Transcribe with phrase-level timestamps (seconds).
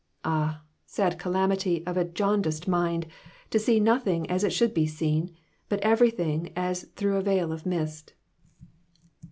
[0.25, 3.05] Ah, sad calamity of a jaundiced mind,
[3.51, 5.29] to see nothing as it should be seen,
[5.69, 8.13] but everything as through a veil of mist.